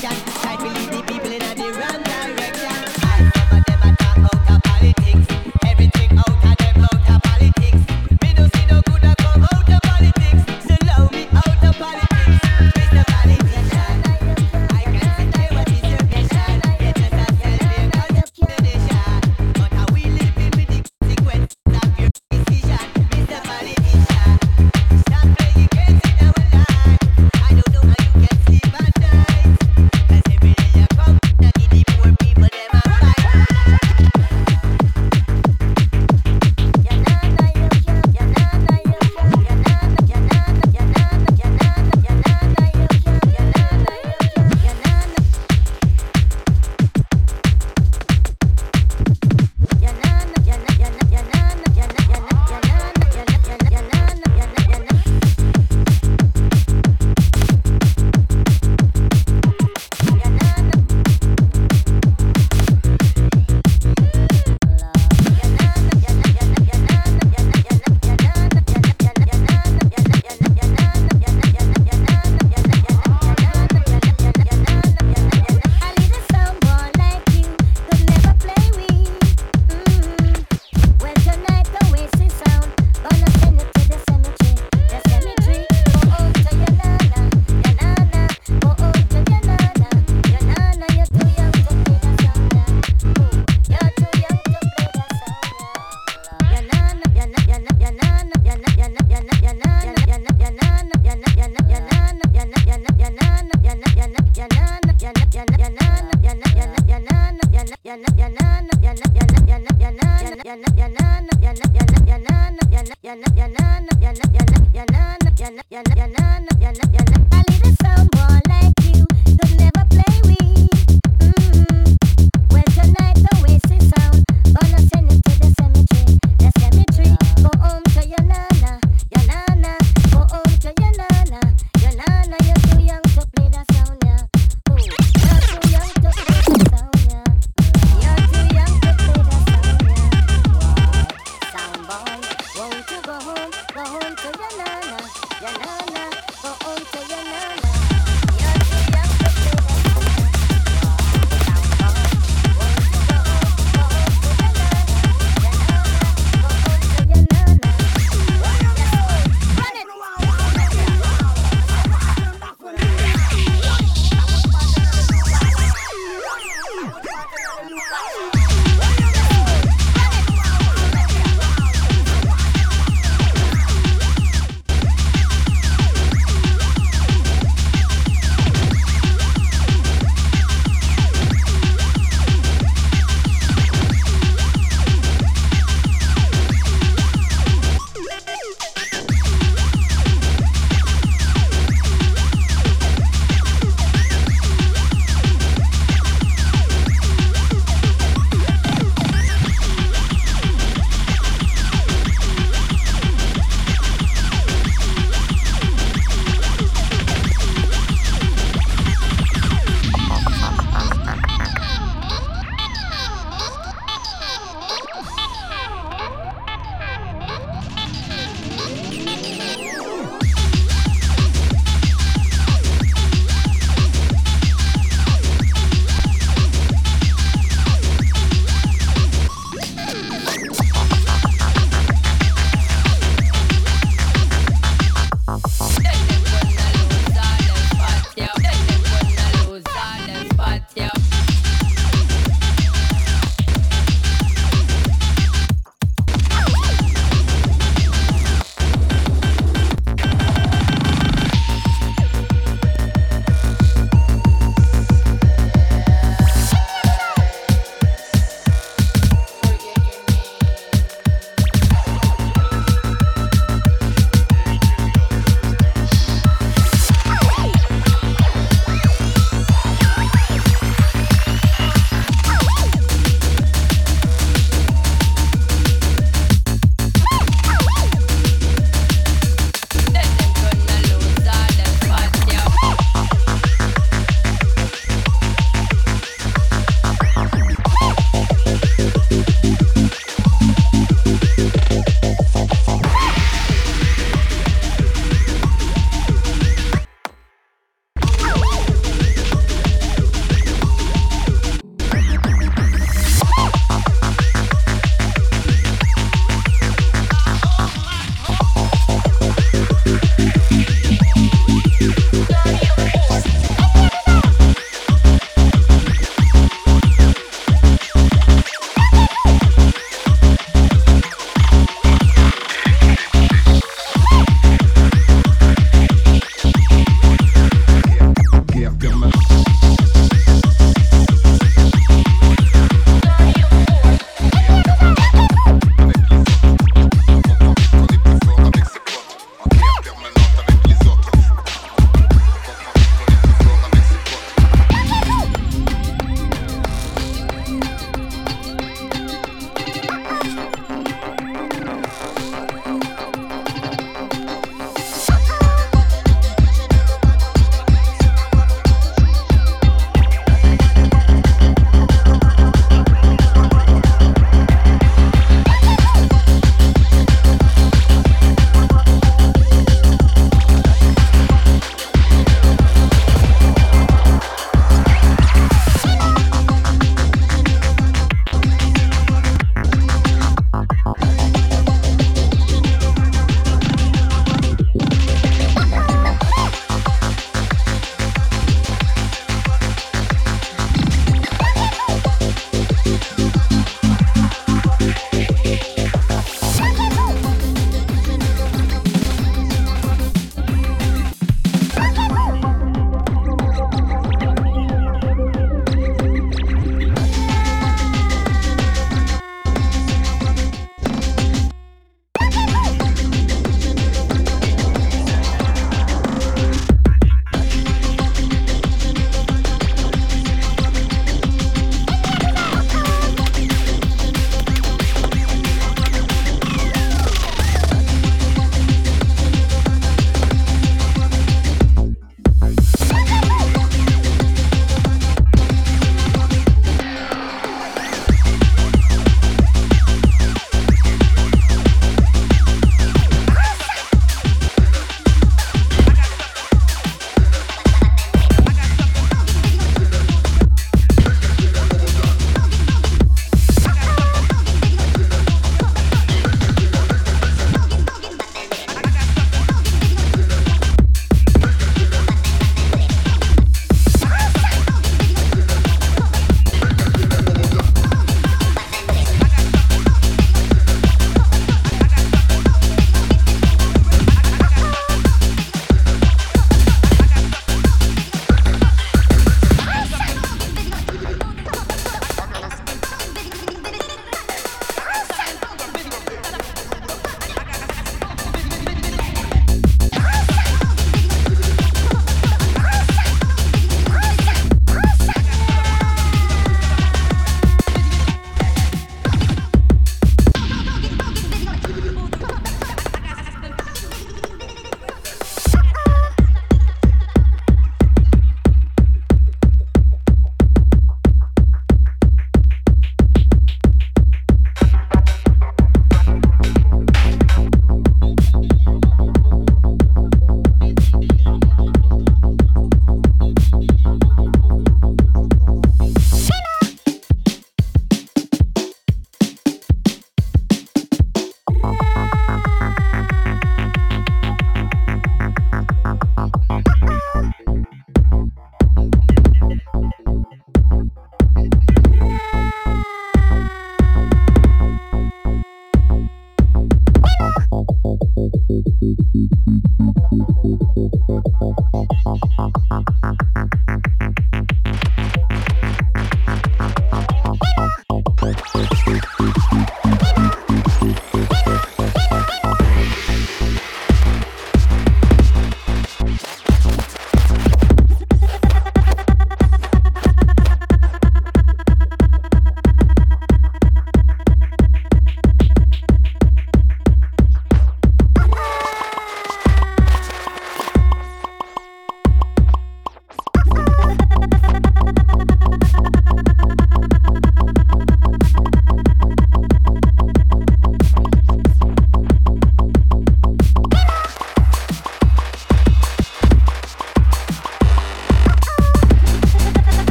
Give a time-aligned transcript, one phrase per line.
[0.00, 0.32] come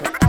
[0.00, 0.21] Eh.